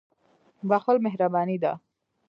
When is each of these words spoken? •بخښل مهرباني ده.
•بخښل 0.69 0.97
مهرباني 1.05 1.57
ده. 1.63 1.73